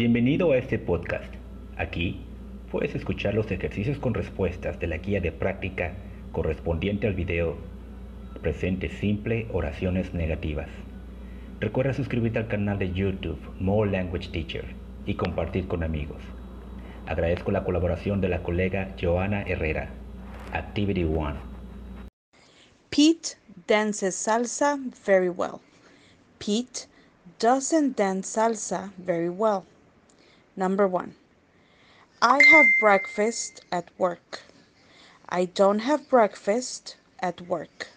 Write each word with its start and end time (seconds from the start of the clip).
Bienvenido 0.00 0.52
a 0.52 0.56
este 0.56 0.78
podcast. 0.78 1.30
Aquí 1.76 2.22
puedes 2.70 2.94
escuchar 2.94 3.34
los 3.34 3.50
ejercicios 3.50 3.98
con 3.98 4.14
respuestas 4.14 4.80
de 4.80 4.86
la 4.86 4.96
guía 4.96 5.20
de 5.20 5.30
práctica 5.30 5.92
correspondiente 6.32 7.06
al 7.06 7.12
video 7.12 7.58
Presente 8.40 8.88
Simple 8.88 9.46
Oraciones 9.52 10.14
Negativas. 10.14 10.68
Recuerda 11.60 11.92
suscribirte 11.92 12.38
al 12.38 12.48
canal 12.48 12.78
de 12.78 12.90
YouTube 12.94 13.38
More 13.60 13.90
Language 13.90 14.30
Teacher 14.30 14.64
y 15.04 15.16
compartir 15.16 15.68
con 15.68 15.82
amigos. 15.82 16.22
Agradezco 17.06 17.50
la 17.50 17.62
colaboración 17.62 18.22
de 18.22 18.30
la 18.30 18.42
colega 18.42 18.96
Joana 18.98 19.42
Herrera. 19.42 19.90
Activity 20.54 21.04
1. 21.04 21.34
Pete 22.88 23.36
dances 23.68 24.14
salsa 24.14 24.78
very 25.04 25.28
well. 25.28 25.60
Pete 26.38 26.88
doesn't 27.38 27.98
dance 27.98 28.26
salsa 28.26 28.94
very 28.96 29.28
well. 29.28 29.64
Number 30.60 30.86
one, 30.86 31.14
I 32.20 32.42
have 32.42 32.66
breakfast 32.80 33.62
at 33.72 33.88
work. 33.96 34.42
I 35.26 35.46
don't 35.46 35.78
have 35.78 36.10
breakfast 36.10 36.96
at 37.18 37.40
work. 37.48 37.88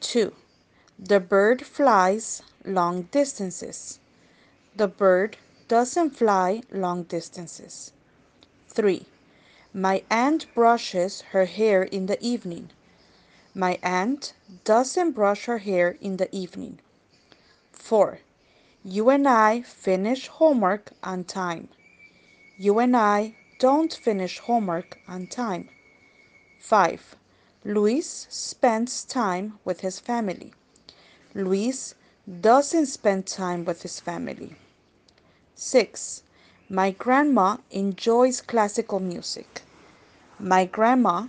Two, 0.00 0.32
the 0.98 1.20
bird 1.20 1.66
flies 1.66 2.40
long 2.64 3.02
distances. 3.10 3.98
The 4.74 4.88
bird 4.88 5.36
doesn't 5.68 6.16
fly 6.16 6.62
long 6.72 7.02
distances. 7.02 7.92
Three, 8.68 9.04
my 9.74 10.04
aunt 10.08 10.46
brushes 10.54 11.20
her 11.32 11.44
hair 11.44 11.82
in 11.82 12.06
the 12.06 12.18
evening. 12.24 12.70
My 13.54 13.78
aunt 13.82 14.32
doesn't 14.64 15.12
brush 15.12 15.44
her 15.44 15.58
hair 15.58 15.98
in 16.00 16.16
the 16.16 16.34
evening. 16.34 16.78
4. 17.72 18.20
You 18.84 19.10
and 19.10 19.28
I 19.28 19.62
finish 19.62 20.26
homework 20.26 20.90
on 21.04 21.22
time. 21.22 21.68
You 22.58 22.80
and 22.80 22.96
I 22.96 23.36
don't 23.60 23.94
finish 23.94 24.40
homework 24.40 24.98
on 25.06 25.28
time. 25.28 25.68
5. 26.58 27.14
Luis 27.64 28.26
spends 28.28 29.04
time 29.04 29.60
with 29.64 29.82
his 29.82 30.00
family. 30.00 30.52
Luis 31.32 31.94
doesn't 32.40 32.86
spend 32.86 33.28
time 33.28 33.64
with 33.64 33.82
his 33.82 34.00
family. 34.00 34.56
6. 35.54 36.24
My 36.68 36.90
grandma 36.90 37.58
enjoys 37.70 38.40
classical 38.40 38.98
music. 38.98 39.62
My 40.40 40.64
grandma 40.64 41.28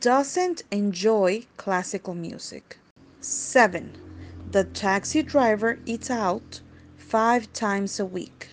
doesn't 0.00 0.62
enjoy 0.70 1.44
classical 1.58 2.14
music. 2.14 2.78
7. 3.20 3.92
The 4.52 4.64
taxi 4.64 5.22
driver 5.22 5.78
eats 5.84 6.10
out 6.10 6.62
five 7.14 7.52
times 7.52 8.00
a 8.00 8.04
week. 8.04 8.48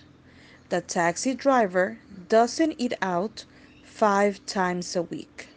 The 0.70 0.82
taxi 0.82 1.34
driver 1.34 1.98
doesn't 2.30 2.76
eat 2.78 2.94
out 3.02 3.44
five 3.84 4.46
times 4.46 4.96
a 4.96 5.02
week. 5.02 5.48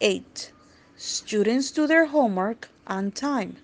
8. 0.00 0.50
Students 0.96 1.70
do 1.70 1.86
their 1.86 2.06
homework 2.06 2.70
on 2.86 3.10
time. 3.10 3.58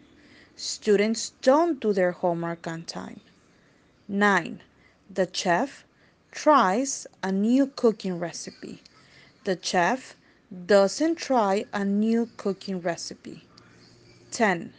Students 0.55 1.33
don't 1.41 1.81
do 1.81 1.95
their 1.95 2.13
homework 2.13 2.67
on 2.67 2.83
time. 2.83 3.23
9. 4.07 4.61
The 5.09 5.31
chef 5.33 5.87
tries 6.31 7.07
a 7.23 7.33
new 7.33 7.69
cooking 7.69 8.19
recipe. 8.19 8.83
The 9.45 9.59
chef 9.63 10.15
doesn't 10.67 11.15
try 11.15 11.65
a 11.73 11.87
new 11.87 12.29
cooking 12.37 12.83
recipe. 12.83 13.45
10. 14.31 14.75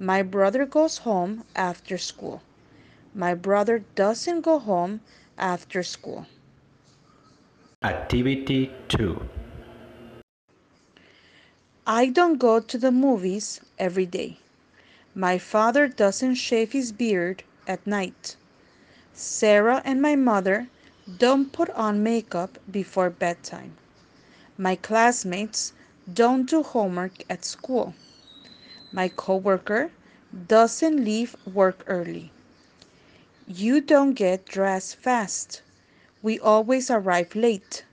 My 0.00 0.24
brother 0.24 0.66
goes 0.66 0.98
home 0.98 1.44
after 1.54 1.96
school. 1.98 2.42
My 3.14 3.34
brother 3.34 3.84
doesn't 3.94 4.40
go 4.40 4.58
home 4.58 5.00
after 5.36 5.82
school. 5.82 6.26
Activity 7.84 8.70
2. 8.88 9.28
I 11.86 12.06
don't 12.06 12.38
go 12.38 12.60
to 12.60 12.78
the 12.78 12.92
movies 12.92 13.60
every 13.78 14.06
day. 14.06 14.38
My 15.14 15.36
father 15.36 15.88
doesn't 15.88 16.36
shave 16.36 16.72
his 16.72 16.92
beard 16.92 17.42
at 17.66 17.86
night. 17.86 18.36
Sarah 19.12 19.82
and 19.84 20.00
my 20.00 20.16
mother 20.16 20.68
don't 21.18 21.52
put 21.52 21.68
on 21.70 22.02
makeup 22.02 22.58
before 22.70 23.10
bedtime. 23.10 23.76
My 24.56 24.76
classmates 24.76 25.72
don't 26.10 26.48
do 26.48 26.62
homework 26.62 27.24
at 27.28 27.44
school. 27.44 27.94
My 28.92 29.08
coworker 29.08 29.90
doesn't 30.48 31.04
leave 31.04 31.36
work 31.44 31.84
early. 31.86 32.30
You 33.54 33.82
don't 33.82 34.14
get 34.14 34.46
dressed 34.46 34.96
fast. 34.96 35.60
We 36.22 36.38
always 36.40 36.90
arrive 36.90 37.34
late. 37.36 37.84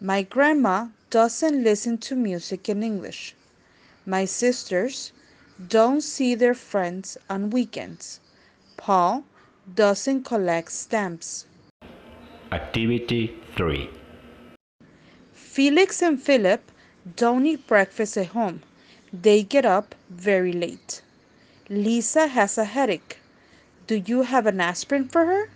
My 0.00 0.22
grandma 0.22 0.88
doesn't 1.10 1.62
listen 1.62 1.96
to 1.98 2.16
music 2.16 2.68
in 2.68 2.82
English. 2.82 3.36
My 4.04 4.24
sisters 4.24 5.12
don't 5.68 6.00
see 6.00 6.34
their 6.34 6.54
friends 6.54 7.16
on 7.30 7.50
weekends. 7.50 8.18
Paul 8.76 9.22
doesn't 9.76 10.24
collect 10.24 10.72
stamps. 10.72 11.46
Activity 12.50 13.38
3. 13.54 13.88
Felix 15.32 16.02
and 16.02 16.20
Philip 16.20 16.72
don't 17.14 17.46
eat 17.46 17.64
breakfast 17.68 18.16
at 18.16 18.26
home. 18.28 18.62
They 19.12 19.44
get 19.44 19.64
up 19.64 19.94
very 20.10 20.52
late. 20.52 21.00
Lisa 21.68 22.26
has 22.26 22.58
a 22.58 22.64
headache. 22.64 23.18
Do 23.88 24.02
you 24.04 24.20
have 24.20 24.44
an 24.44 24.60
aspirin 24.60 25.08
for 25.08 25.24
her? 25.24 25.48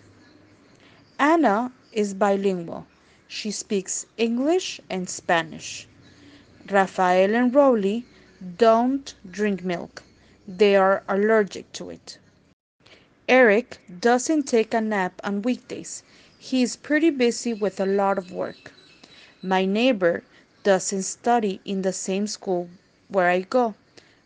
Anna 1.19 1.71
is 1.91 2.15
bilingual. 2.15 2.87
She 3.27 3.51
speaks 3.51 4.07
English 4.17 4.81
and 4.89 5.07
Spanish. 5.07 5.87
Rafael 6.67 7.35
and 7.35 7.53
Rowley 7.53 8.07
don't 8.57 9.13
drink 9.29 9.63
milk. 9.63 10.01
They 10.47 10.75
are 10.75 11.03
allergic 11.07 11.71
to 11.73 11.91
it. 11.91 12.17
Eric 13.29 13.79
doesn't 13.99 14.47
take 14.47 14.73
a 14.73 14.81
nap 14.81 15.21
on 15.23 15.43
weekdays. 15.43 16.01
He 16.39 16.63
is 16.63 16.75
pretty 16.75 17.11
busy 17.11 17.53
with 17.53 17.79
a 17.79 17.85
lot 17.85 18.17
of 18.17 18.31
work. 18.31 18.73
My 19.43 19.63
neighbor 19.63 20.23
doesn't 20.63 21.03
study 21.03 21.61
in 21.65 21.83
the 21.83 21.93
same 21.93 22.25
school 22.25 22.67
where 23.09 23.29
I 23.29 23.41
go. 23.41 23.75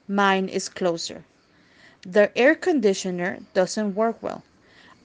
Mine 0.07 0.47
is 0.47 0.69
closer. 0.69 1.25
The 2.07 2.35
air 2.37 2.55
conditioner 2.55 3.39
doesn't 3.53 3.93
work 3.93 4.23
well. 4.23 4.43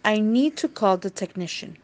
I 0.04 0.20
need 0.20 0.56
to 0.58 0.68
call 0.68 0.96
the 0.96 1.10
technician. 1.10 1.76